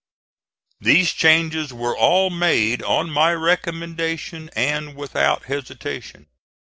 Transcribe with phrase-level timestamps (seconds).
[0.79, 6.25] These changes were all made on my recommendation and without hesitation.